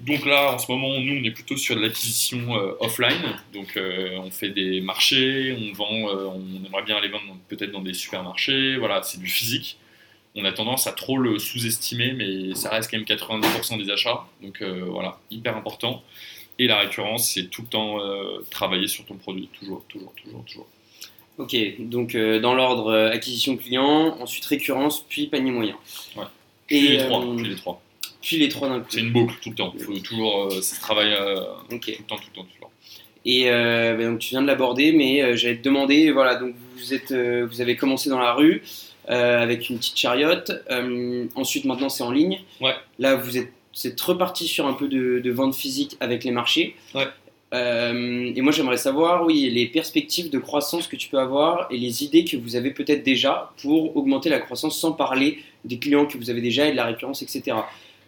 [0.00, 3.36] Donc là, en ce moment, nous, on est plutôt sur de l'acquisition euh, offline.
[3.52, 7.72] Donc, euh, on fait des marchés, on vend, euh, on aimerait bien aller vendre peut-être
[7.72, 8.76] dans des supermarchés.
[8.76, 9.78] Voilà, c'est du physique.
[10.40, 14.24] On a tendance à trop le sous-estimer, mais ça reste quand même 90% des achats.
[14.40, 16.02] Donc voilà, hyper important.
[16.58, 20.44] Et la récurrence, c'est tout le temps euh, travailler sur ton produit, toujours, toujours, toujours,
[20.44, 20.66] toujours.
[21.38, 25.76] Ok, donc euh, dans l'ordre euh, acquisition client, ensuite récurrence, puis panier moyen.
[26.16, 26.24] Ouais.
[26.66, 27.24] Puis les trois.
[27.36, 27.82] Puis les trois.
[28.20, 28.86] Puis les trois d'un coup.
[28.90, 29.72] C'est une boucle tout le temps.
[29.78, 31.14] Il faut toujours, ça travaille
[31.70, 32.72] tout le temps, tout le temps, tout le temps.
[33.24, 37.12] Et ben, donc tu viens de l'aborder, mais j'allais te demander, voilà, donc vous êtes,
[37.12, 38.62] vous avez commencé dans la rue
[39.08, 40.52] avec une petite chariote.
[41.34, 42.40] ensuite, maintenant, c'est en ligne.
[42.60, 42.74] Ouais.
[42.98, 46.74] Là, vous êtes c'est reparti sur un peu de, vente physique avec les marchés.
[47.54, 51.78] Euh, et moi, j'aimerais savoir, oui, les perspectives de croissance que tu peux avoir et
[51.78, 56.06] les idées que vous avez peut-être déjà pour augmenter la croissance sans parler des clients
[56.06, 57.56] que vous avez déjà et de la récurrence, etc.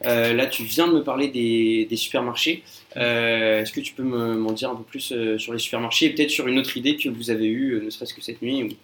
[0.07, 2.65] Euh, là, tu viens de me parler des, supermarchés.
[2.97, 6.31] Euh, est-ce que tu peux m'en dire un peu plus sur les supermarchés et peut-être
[6.31, 8.77] sur une autre idée que vous avez eue, ne serait-ce que cette nuit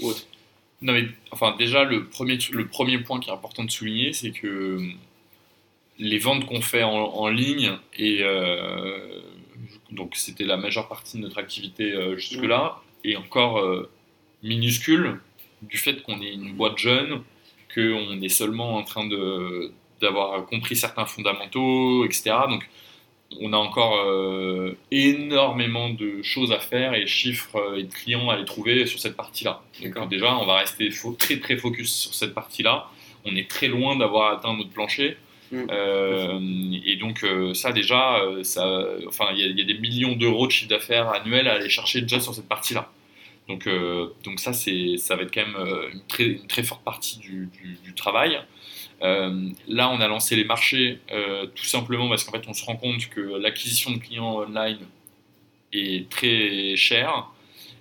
[0.00, 0.26] ou, autre?
[0.82, 4.32] Non, mais enfin, déjà, le premier, le premier point qui est important de souligner, c'est
[4.32, 4.78] que
[5.98, 9.20] les ventes qu'on fait en, ligne, et euh,
[9.92, 13.88] donc c'était la majeure partie de notre activité euh, jusque-là, et encore euh,
[14.42, 15.20] minuscule
[15.62, 17.22] du fait qu'on est une boîte jeune,
[17.72, 19.08] qu'on est seulement en train
[20.00, 22.32] d'avoir compris certains fondamentaux, etc.
[22.48, 22.68] Donc
[23.40, 24.06] on a encore
[24.90, 29.16] énormément de choses à faire et chiffres et de clients à les trouver sur cette
[29.16, 29.62] partie-là.
[29.94, 32.88] Donc déjà, on va rester très très focus sur cette partie-là.
[33.24, 35.16] On est très loin d'avoir atteint notre plancher.
[35.52, 35.66] Mm.
[35.70, 36.40] Euh,
[36.84, 40.52] et donc euh, ça déjà, euh, ça, enfin il y, a des millions d'euros de
[40.52, 42.90] chiffre d'affaires annuel à aller chercher déjà sur cette partie-là.
[43.48, 43.68] Donc,
[44.24, 47.50] donc ça, c'est, ça va être quand même une très, très forte partie du,
[47.84, 48.38] du, travail.
[49.02, 51.00] Là, on a lancé les marchés
[51.54, 54.78] tout simplement parce qu'en fait, on se rend compte que l'acquisition de clients online
[55.72, 57.28] est très chère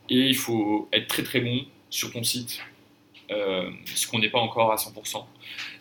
[0.10, 2.62] et il faut être très très bon sur ton site,
[3.30, 5.24] ce qu'on n'est pas encore à 100%.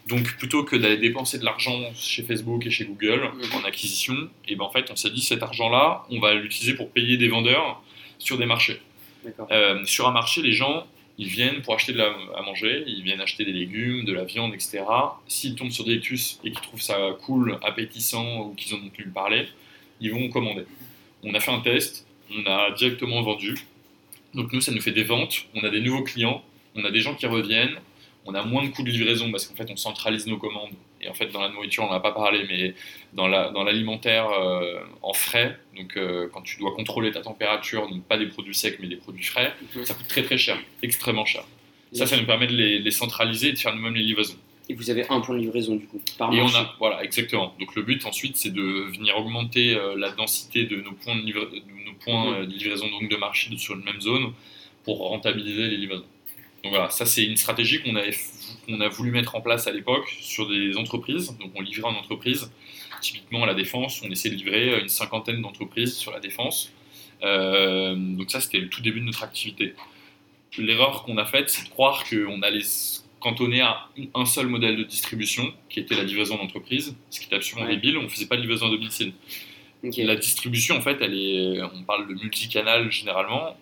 [0.08, 4.52] Donc plutôt que d'aller dépenser de l'argent chez Facebook et chez Google en acquisition, et
[4.52, 7.28] eh ben en fait on s'est dit cet argent-là, on va l'utiliser pour payer des
[7.28, 7.82] vendeurs
[8.18, 8.80] sur des marchés.
[9.50, 10.86] Euh, sur un marché, les gens
[11.20, 14.24] ils viennent pour acheter de la, à manger, ils viennent acheter des légumes, de la
[14.24, 14.82] viande, etc.
[15.28, 19.06] S'ils tombent sur Delectus et qu'ils trouvent ça cool, appétissant ou qu'ils en ont pu
[19.08, 19.46] parler,
[20.00, 20.64] ils vont commander.
[21.22, 23.54] On a fait un test, on a directement vendu.
[24.32, 26.42] Donc nous, ça nous fait des ventes, on a des nouveaux clients,
[26.74, 27.76] on a des gens qui reviennent,
[28.24, 31.08] on a moins de coûts de livraison parce qu'en fait on centralise nos commandes et
[31.08, 32.74] en fait dans la nourriture on n'en a pas parlé mais
[33.12, 38.04] dans l'alimentaire dans euh, en frais donc euh, quand tu dois contrôler ta température donc
[38.04, 39.84] pas des produits secs mais des produits frais mhm.
[39.84, 41.44] ça coûte très très cher extrêmement cher.
[41.92, 44.36] Ça ça nous permet de les, centraliser et de faire nous-mêmes les livraisons.
[44.68, 47.52] Et vous avez un point de livraison du coup par et on a voilà exactement.
[47.58, 51.22] Donc le but ensuite c'est de venir augmenter euh, la densité de nos points de,
[51.22, 52.46] nos points mhm.
[52.46, 54.32] de livraison donc de marché sur une même zone
[54.84, 56.06] pour rentabiliser les livraisons
[56.62, 60.48] donc voilà, ça c'est une stratégie qu'on a voulu mettre en place à l'époque sur
[60.48, 61.36] des entreprises.
[61.38, 62.52] Donc on livrait en entreprise.
[63.00, 66.72] Typiquement à la défense, on essayait de livrer une cinquantaine d'entreprises sur la défense.
[67.22, 69.74] Euh, donc ça c'était le tout début de notre activité.
[70.58, 72.64] L'erreur qu'on a faite, c'est de croire qu'on allait
[73.20, 77.36] cantonner à un seul modèle de distribution, qui était la livraison d'entreprise, ce qui était
[77.36, 77.98] absolument débile.
[77.98, 79.12] On ne faisait pas de livraison à domicile.
[79.82, 83.56] La distribution, en fait, elle est, on parle de multicanal généralement,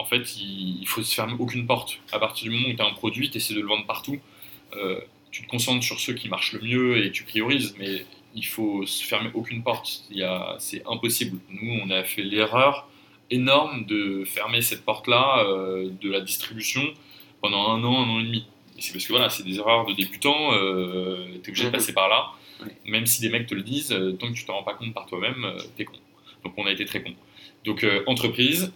[0.00, 1.98] en fait, il, faut se fermer aucune porte.
[2.10, 4.18] À partir du moment où tu as un produit, tu essaies de le vendre partout.
[4.74, 4.98] Euh,
[5.30, 8.86] tu te concentres sur ceux qui marchent le mieux et tu priorises, mais il faut
[8.86, 10.04] se fermer aucune porte.
[10.58, 11.38] C'est impossible.
[11.50, 12.88] Nous, on a fait l'erreur
[13.30, 16.82] énorme de fermer cette porte-là euh, de la distribution
[17.42, 18.46] pendant un an, un an et demi.
[18.78, 21.92] c'est parce que voilà, c'est des erreurs de débutants, euh, tu es obligé de passer
[21.92, 22.30] par là.
[22.86, 25.06] Même si des mecs te le disent, tant que tu t'en rends pas compte par
[25.06, 25.94] toi-même, tu es con.
[26.44, 27.12] Donc on a été très con.
[27.64, 28.72] Donc entreprise,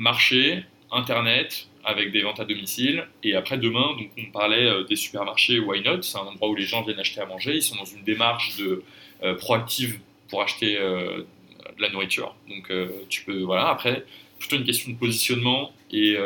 [0.00, 3.06] marché, internet, avec des ventes à domicile.
[3.22, 6.02] Et après, demain, donc, on parlait euh, des supermarchés Why Not?
[6.02, 7.56] C'est un endroit où les gens viennent acheter à manger.
[7.56, 8.82] Ils sont dans une démarche de,
[9.22, 11.26] euh, proactive pour acheter de
[11.80, 12.36] la nourriture.
[12.48, 12.70] Donc
[13.08, 14.04] tu peux, voilà, après,
[14.38, 16.16] plutôt une question de positionnement et,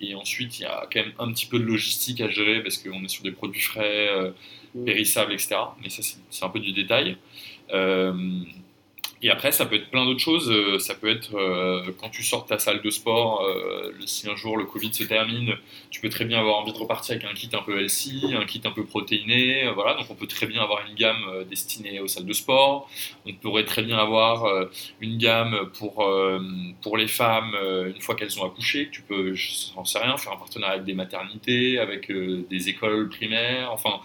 [0.00, 2.78] et ensuite il y a quand même un petit peu de logistique à gérer parce
[2.78, 4.08] qu'on est sur des produits frais,
[4.74, 4.84] mmh.
[4.86, 5.56] périssables, etc.
[5.82, 7.18] Mais ça c'est un peu du détail.
[9.24, 10.50] Et après, ça peut être plein d'autres choses.
[10.50, 14.28] Euh, ça peut être euh, quand tu sors de ta salle de sport, euh, si
[14.28, 15.54] un jour le Covid se termine,
[15.90, 18.44] tu peux très bien avoir envie de repartir avec un kit un peu healthy, un
[18.44, 19.70] kit un peu protéiné.
[19.74, 22.90] voilà, donc on peut très bien avoir une gamme destinée aux salles de sport.
[23.24, 24.44] On pourrait très bien avoir
[25.00, 26.04] une gamme pour,
[26.80, 27.56] pour les femmes
[27.94, 28.88] une fois qu'elles ont accouché.
[28.90, 33.08] Tu peux, je ne sais rien, faire un partenariat avec des maternités, avec des écoles
[33.08, 33.70] primaires.
[33.72, 34.00] Enfin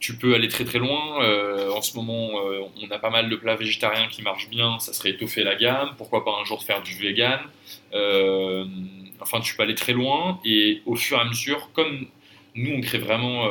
[0.00, 1.22] tu peux aller très très loin.
[1.22, 4.78] Euh, en ce moment, euh, on a pas mal de plats végétariens qui marchent bien.
[4.78, 5.90] Ça serait étoffer la gamme.
[5.98, 7.40] Pourquoi pas un jour faire du vegan
[7.94, 8.64] euh,
[9.20, 10.40] Enfin, tu peux aller très loin.
[10.44, 12.06] Et au fur et à mesure, comme
[12.54, 13.50] nous, on crée vraiment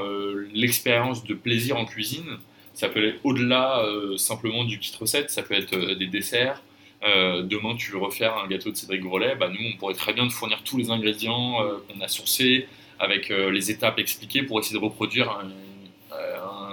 [0.53, 2.37] l'expérience de plaisir en cuisine,
[2.73, 3.85] ça peut être au-delà
[4.17, 5.29] simplement du kit recette.
[5.29, 6.61] Ça peut être des desserts.
[7.03, 9.35] demain, tu veux refaire un gâteau de Cédric Grolet.
[9.35, 11.57] Bah, nous, on pourrait très bien te fournir tous les ingrédients
[11.87, 12.67] qu'on a sourcés
[12.99, 15.37] avec les étapes expliquées pour essayer de reproduire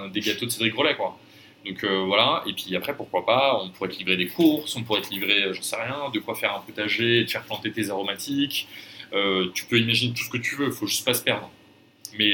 [0.09, 1.17] des gâteaux de Cédric Grolet, quoi.
[1.65, 4.83] Donc euh, voilà, et puis après, pourquoi pas, on pourrait te livrer des courses, on
[4.83, 7.71] pourrait te livrer, euh, j'en sais rien, de quoi faire un potager te faire planter
[7.71, 8.67] tes aromatiques.
[9.13, 11.49] Euh, tu peux imaginer tout ce que tu veux, il faut juste pas se perdre.
[12.19, 12.33] Mais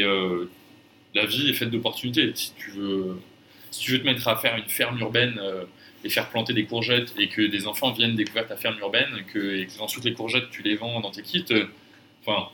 [1.15, 2.31] la vie est faite d'opportunités.
[2.35, 3.19] Si tu veux,
[3.71, 5.41] si tu veux te mettre à faire une ferme urbaine
[6.03, 9.55] et faire planter des courgettes et que des enfants viennent découvrir ta ferme urbaine que,
[9.55, 11.45] et que ensuite les courgettes tu les vends dans tes kits,
[12.25, 12.49] enfin,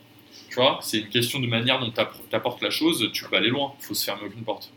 [0.50, 3.50] tu vois, c'est une question de manière dont tu apportes la chose, tu peux aller
[3.50, 4.72] loin, faut se fermer aucune porte.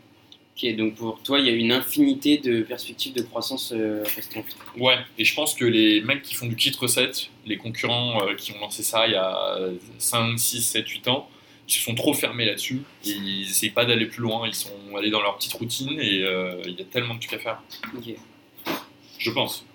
[0.61, 4.45] Ok, donc pour toi, il y a une infinité de perspectives de croissance euh, restantes.
[4.77, 8.35] Ouais, et je pense que les mecs qui font du kit recette, les concurrents euh,
[8.35, 9.57] qui ont lancé ça il y a
[9.97, 11.29] 5, 6, 7, 8 ans,
[11.67, 12.81] ils se sont trop fermés là-dessus.
[13.05, 16.61] Ils n'essayent pas d'aller plus loin, ils sont allés dans leur petite routine et euh,
[16.65, 17.63] il y a tellement de trucs à faire.
[17.95, 18.13] Ok.
[19.17, 19.65] Je pense.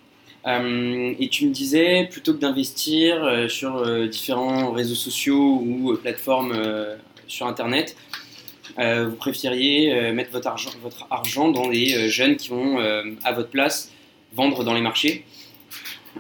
[0.46, 6.56] et tu me disais, plutôt que d'investir sur différents réseaux sociaux ou plateformes
[7.26, 7.96] sur Internet,
[8.76, 10.48] vous préfériez euh, mettre votre
[11.10, 12.78] argent, dans les euh, jeunes qui vont,
[13.24, 13.90] à votre place,
[14.34, 15.24] vendre dans les marchés.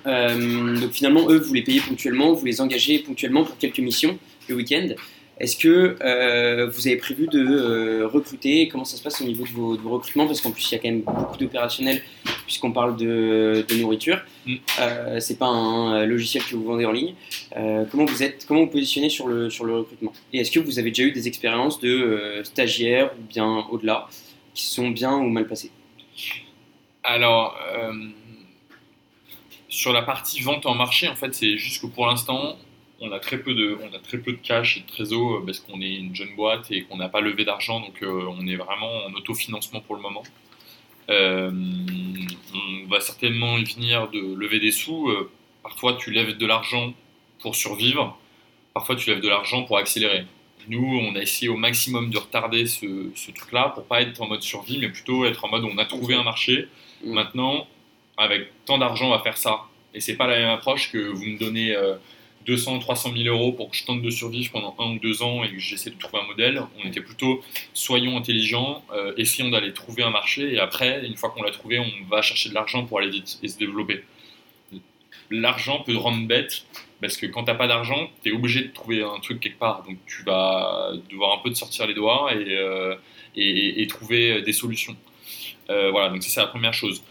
[0.04, 4.54] donc finalement, eux, vous les payez ponctuellement, vous les engagez ponctuellement pour quelques missions le
[4.54, 4.88] week-end.
[5.38, 8.68] Est-ce que euh, vous avez prévu de euh, recruter?
[8.68, 10.26] Comment ça se passe au niveau de vos, recrutements?
[10.26, 12.02] Parce qu'en plus, il y a quand même beaucoup d'opérationnels,
[12.46, 14.18] puisqu'on parle de, nourriture.
[14.46, 14.54] Mm.
[14.80, 17.14] Euh, c'est pas un logiciel que vous vendez en ligne.
[17.56, 20.12] Euh, comment vous êtes Comment vous positionnez sur le, sur le recrutement?
[20.32, 24.08] Et est-ce que vous avez déjà eu des expériences de stagiaires ou bien au-delà
[24.54, 25.70] qui sont bien ou mal passées?
[27.04, 27.58] Alors,
[29.68, 32.56] sur la partie vente en marché, en fait, c'est juste que pour l'instant,
[33.00, 35.42] on a très peu de, on a très peu de cash et de trésor euh,
[35.44, 38.46] parce qu'on est une jeune boîte et qu'on n'a pas levé d'argent, donc euh, on
[38.46, 40.22] est vraiment en autofinancement pour le moment.
[41.10, 41.50] Euh,
[42.54, 45.12] on va certainement y venir de lever des sous.
[45.62, 46.94] parfois, tu lèves de l'argent
[47.40, 48.18] pour survivre.
[48.74, 50.24] Parfois, tu lèves de l'argent pour accélérer.
[50.68, 54.26] Nous, on a essayé au maximum de retarder ce, ce truc-là pour pas être en
[54.26, 56.66] mode survie, mais plutôt être en mode on a trouvé un marché.
[57.04, 57.12] Mmh.
[57.12, 57.68] Maintenant,
[58.16, 59.60] avec tant d'argent, on va faire ça.
[59.94, 61.76] Et c'est pas la même approche que vous me donnez
[62.46, 65.42] 200, 300 000 euros pour que je tente de survivre pendant un ou deux ans
[65.42, 66.62] et que j'essaie de trouver un modèle.
[66.82, 67.42] On était plutôt
[67.74, 71.78] soyons intelligents, euh, essayons d'aller trouver un marché et après, une fois qu'on l'a trouvé,
[71.80, 74.04] on va chercher de l'argent pour aller vite et se développer.
[75.30, 76.64] L'argent peut rendre bête
[77.00, 79.58] parce que quand tu n'as pas d'argent, tu es obligé de trouver un truc quelque
[79.58, 79.82] part.
[79.82, 82.96] Donc tu vas devoir un peu te sortir les doigts et, euh,
[83.88, 84.96] trouver des solutions.
[85.68, 87.02] Euh, voilà, donc ça c'est la première chose.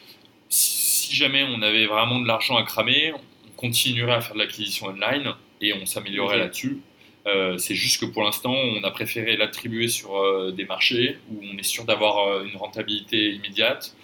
[0.48, 3.14] Si jamais on avait vraiment de l'argent à cramer,
[3.56, 6.80] continuerait à faire de l'acquisition online et on s'améliorerait là-dessus.
[7.28, 11.42] Euh, c'est juste que pour l'instant, on a préféré l'attribuer sur euh, des marchés où
[11.42, 13.96] on est sûr d'avoir euh, une rentabilité immédiate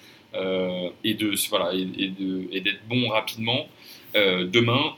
[1.04, 1.82] et de voilà et,
[2.52, 3.68] et d'être bon rapidement.
[4.16, 4.96] demain,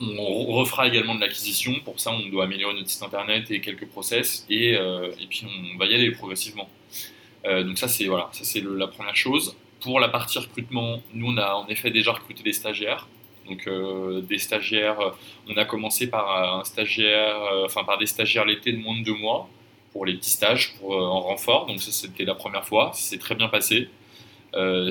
[0.00, 1.72] on refera également de l'acquisition.
[1.82, 5.78] Pour ça, on doit améliorer notre site internet et quelques process et, et puis on
[5.78, 6.68] va y aller progressivement.
[7.46, 9.56] donc ça, c'est voilà, ça c'est la première chose.
[9.80, 13.08] Pour la partie recrutement, nous on a en effet déjà recruté des stagiaires.
[13.48, 15.10] Donc euh, des stagiaires, euh,
[15.48, 19.04] on a commencé par un stagiaire, euh, enfin par des stagiaires l'été de moins de
[19.04, 19.48] deux mois
[19.92, 21.66] pour les petits stages pour, en renfort.
[21.66, 23.88] Donc ça c'était la première fois, c'est très bien passé.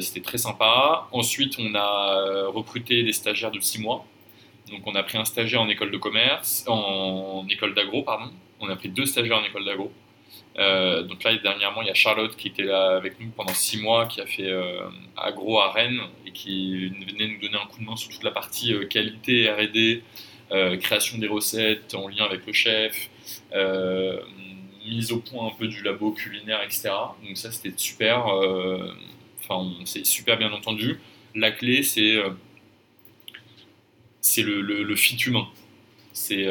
[0.02, 1.08] c'était très sympa.
[1.12, 4.06] Ensuite, on a recruté des stagiaires de six mois.
[4.70, 8.32] Donc, on a pris un stagiaire en école de commerce, en école d'agro, pardon.
[8.60, 9.92] On a pris deux stagiaires en école d'agro.
[10.58, 13.82] Euh, donc là, dernièrement, il y a Charlotte qui était là avec nous pendant six
[13.82, 17.80] mois, qui a fait euh, agro à Rennes et qui venait nous donner un coup
[17.80, 20.04] de main sur toute la partie euh, qualité, R&D,
[20.80, 23.10] création des recettes en lien avec le chef,
[24.86, 26.92] mise au point un peu du labo culinaire, etc.
[27.26, 28.28] Donc ça, c'était super.
[29.40, 31.00] Enfin, on s'est super bien entendu.
[31.34, 32.18] La clé, c'est
[34.22, 35.48] c'est le, le, fit humain.
[36.12, 36.46] C'est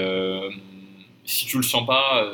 [1.24, 2.28] si tu le sens pas,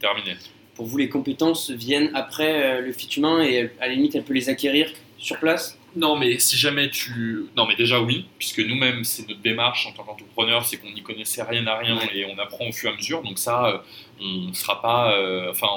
[0.00, 0.36] terminé.
[0.74, 4.34] Pour vous, les compétences viennent après le fit humain et à la limite, elle peut
[4.34, 5.78] les acquérir sur place?
[5.96, 7.46] Non, mais si jamais tu.
[7.56, 11.02] Non, mais déjà oui, puisque nous-mêmes, c'est notre démarche en tant qu'entrepreneur, c'est qu'on n'y
[11.02, 13.22] connaissait rien à rien et on apprend au fur et à mesure.
[13.22, 13.78] Donc, ça, euh,
[14.20, 15.16] on sera pas.
[15.16, 15.68] Euh, enfin,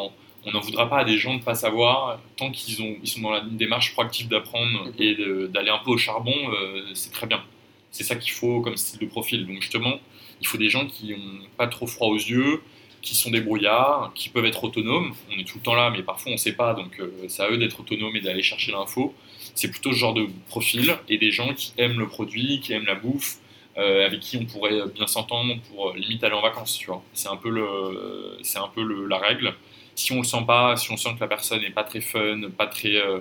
[0.43, 2.19] on n'en voudra pas à des gens de ne pas savoir.
[2.35, 5.15] Tant qu'ils ont, ils sont dans la démarche proactive d'apprendre et
[5.49, 7.43] d'aller un peu au charbon, euh, c'est très bien.
[7.91, 9.45] C'est ça qu'il faut comme style de profil.
[9.45, 9.99] Donc, justement,
[10.41, 12.61] il faut des gens qui n'ont pas trop froid aux yeux,
[13.07, 15.13] qui sont débrouillards, qui peuvent être autonomes.
[15.31, 17.49] On est tout le temps là, mais parfois on ne sait pas, donc c'est à
[17.49, 19.13] eux d'être autonomes et d'aller chercher l'info
[19.57, 22.85] c'est plutôt ce genre de profil et des gens qui aiment le produit, qui aiment
[22.85, 23.37] la bouffe,
[23.77, 27.01] euh, avec qui on pourrait bien s'entendre pour euh, limite aller en vacances, tu vois.
[27.13, 29.53] C'est un peu, le, c'est un peu la règle.
[29.95, 32.41] Si on le sent pas, si on sent que la personne n'est pas très fun,
[32.55, 32.95] pas très...
[32.95, 33.19] Euh,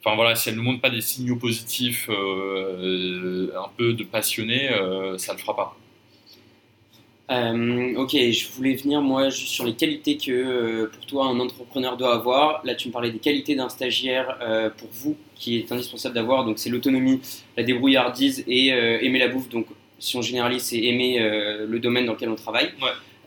[0.00, 4.68] enfin voilà, si elle ne montre pas des signaux positifs, un peu de passionné,
[5.18, 5.76] ça ne le fera pas.
[7.30, 11.40] Euh, ok, je voulais venir moi juste sur les qualités que euh, pour toi un
[11.40, 12.60] entrepreneur doit avoir.
[12.64, 16.44] Là, tu me parlais des qualités d'un stagiaire euh, pour vous qui est indispensable d'avoir.
[16.44, 17.20] Donc, c'est l'autonomie,
[17.56, 19.48] la débrouillardise et aimer la bouffe.
[19.48, 19.66] Donc,
[19.98, 22.70] si on généralise, c'est aimer le domaine dans lequel on travaille.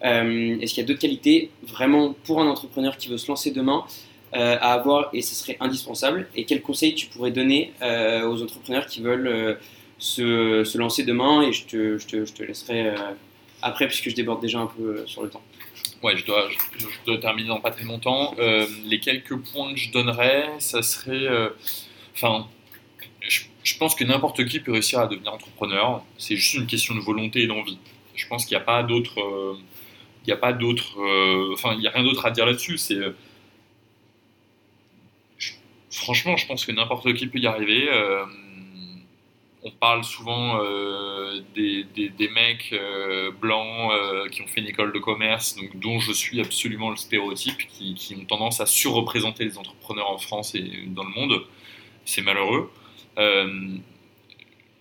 [0.02, 3.84] Est-ce qu'il y a d'autres qualités vraiment pour un entrepreneur qui veut se lancer demain
[4.32, 6.28] à avoir et ce serait indispensable?
[6.36, 9.58] Et quels conseils tu pourrais donner aux entrepreneurs qui veulent
[9.98, 11.42] se, se, lancer demain?
[11.42, 12.94] Et je te, je te, je te laisserai
[13.62, 15.44] après, puisque je déborde déjà un peu euh, sur le temps.
[16.04, 16.48] Ouais, je dois,
[17.20, 18.36] terminer dans pas très longtemps.
[18.38, 21.12] Euh, les quelques points que je donnerais, ça serait.
[21.12, 21.50] Euh,
[22.14, 22.48] enfin,
[23.22, 26.04] je, pense que n'importe qui peut réussir à devenir entrepreneur.
[26.18, 27.80] C'est juste une question de volonté et d'envie.
[28.16, 29.16] Je pense qu'il n'y a pas d'autre.
[30.24, 30.98] il n'y a pas d'autre.
[31.54, 32.78] Enfin, il n'y a rien d'autre à dire là-dessus.
[32.78, 33.00] C'est.
[35.90, 37.90] franchement, je pense que n'importe qui peut y arriver
[39.68, 45.00] on parle souvent euh, des, mecs euh, blancs euh, qui ont fait une école de
[45.00, 50.18] commerce, dont je suis absolument le stéréotype, qui, ont tendance à surreprésenter les entrepreneurs en
[50.18, 51.44] France et dans le monde.
[52.06, 52.72] C'est malheureux.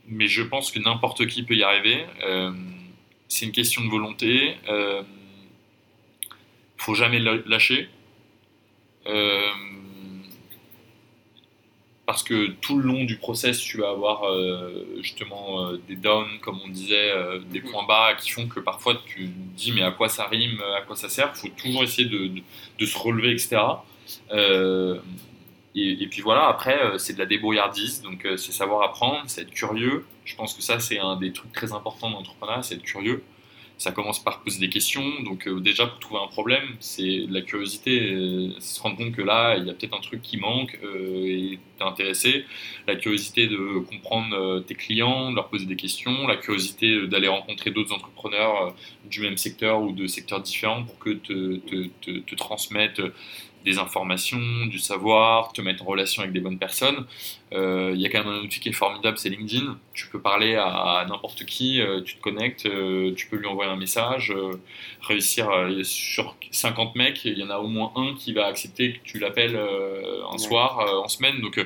[0.09, 2.05] mais je pense que n'importe qui peut y arriver.
[3.29, 4.55] c'est une question de volonté.
[4.69, 5.05] Il
[6.77, 7.89] faut jamais lâcher
[12.07, 16.39] parce que tout le long du process, tu vas avoir euh, justement euh, des downs,
[16.41, 17.71] comme on disait, euh, des mhm.
[17.71, 20.83] points bas qui font que parfois tu te dis mais à quoi ça rime, à
[20.83, 21.33] quoi ça sert?
[21.35, 22.31] Il faut toujours essayer de,
[22.79, 23.61] de, se relever, etc.
[25.79, 30.07] Et, puis voilà, après, c'est de la débrouillardise, donc c'est savoir apprendre, c'est être curieux.
[30.25, 33.23] Je pense que ça, c'est un des trucs très importants dans l'entrepreneuriat, c'est être curieux
[33.79, 35.05] ça commence par poser des questions.
[35.23, 39.23] Donc euh, déjà pour trouver un problème, c'est la curiosité, euh, se rendre compte que
[39.23, 42.45] là il y a peut-être un truc qui manque euh, et t'es intéressé.
[42.87, 47.71] La curiosité de comprendre tes clients, de leur poser des questions, la curiosité d'aller rencontrer
[47.71, 52.35] d'autres entrepreneurs du même secteur ou de secteurs différents pour que te, te, te,
[53.67, 57.05] des informations, du savoir, te mettre en relation avec des bonnes personnes.
[57.53, 59.77] Euh, il y a quand même un outil qui est formidable, c'est LinkedIn.
[59.93, 63.71] Tu peux parler à, n'importe qui, euh, tu te connectes, euh, tu peux lui envoyer
[63.71, 64.33] un message,
[65.03, 65.49] réussir
[65.83, 69.19] sur 50 mecs, il y en a au moins un qui va accepter que tu
[69.19, 69.59] l'appelles
[70.33, 71.41] un soir, en semaine.
[71.41, 71.59] Donc,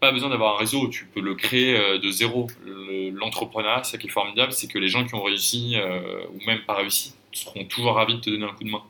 [0.00, 2.46] pas besoin d'avoir un réseau, tu peux le créer de zéro.
[2.64, 5.76] L'entrepreneuriat, ça qui est formidable, c'est que les gens qui ont réussi
[6.32, 8.82] ou même pas réussi seront toujours ravis de te donner un coup de main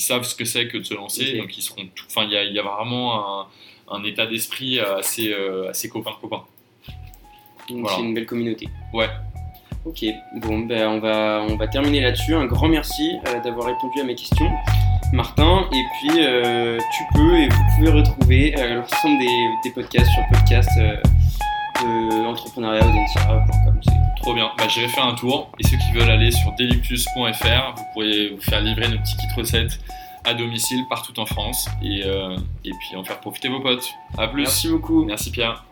[0.00, 1.82] ils savent ce que c'est que de se lancer, donc ils seront.
[2.08, 3.46] Enfin, il y, a vraiment
[3.90, 6.42] un, état d'esprit assez, euh, assez copain-copain.
[7.68, 8.66] C'est une belle communauté.
[8.94, 9.10] Ouais.
[9.84, 10.04] Ok,
[10.36, 12.34] bon, ben on, va, on va terminer là-dessus.
[12.34, 14.50] Un grand merci euh, d'avoir répondu à mes questions,
[15.12, 15.68] Martin.
[15.70, 20.70] Et puis, euh, tu peux et vous pouvez retrouver l'ensemble des, des, podcasts sur podcast
[21.82, 22.80] de entrepreneuriat
[24.22, 24.50] Trop bien.
[24.58, 25.50] Bah, J'irai faire un tour.
[25.58, 29.40] Et ceux qui veulent aller sur delictus.fr, vous pourrez vous faire livrer nos petites kits
[29.40, 29.80] recettes
[30.24, 33.88] à domicile partout en France et, euh, et puis en faire profiter vos potes.
[34.18, 34.42] À plus.
[34.42, 35.04] Merci beaucoup.
[35.04, 35.64] Merci Pierre.